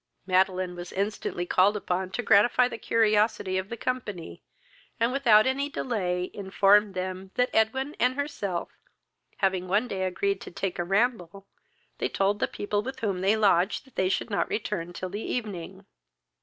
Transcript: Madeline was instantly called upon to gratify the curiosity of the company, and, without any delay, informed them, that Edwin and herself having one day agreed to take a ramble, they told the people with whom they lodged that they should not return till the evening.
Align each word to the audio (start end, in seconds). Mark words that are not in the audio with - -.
Madeline 0.25 0.75
was 0.75 0.91
instantly 0.91 1.45
called 1.45 1.77
upon 1.77 2.09
to 2.09 2.23
gratify 2.23 2.67
the 2.67 2.79
curiosity 2.79 3.59
of 3.59 3.69
the 3.69 3.77
company, 3.77 4.41
and, 4.99 5.11
without 5.11 5.45
any 5.45 5.69
delay, 5.69 6.31
informed 6.33 6.95
them, 6.95 7.29
that 7.35 7.51
Edwin 7.53 7.95
and 7.99 8.15
herself 8.15 8.71
having 9.37 9.67
one 9.67 9.87
day 9.87 10.03
agreed 10.05 10.41
to 10.41 10.49
take 10.49 10.79
a 10.79 10.83
ramble, 10.83 11.45
they 11.99 12.09
told 12.09 12.39
the 12.39 12.47
people 12.47 12.81
with 12.81 13.01
whom 13.01 13.21
they 13.21 13.37
lodged 13.37 13.85
that 13.85 13.93
they 13.95 14.09
should 14.09 14.31
not 14.31 14.49
return 14.49 14.91
till 14.91 15.09
the 15.09 15.21
evening. 15.21 15.85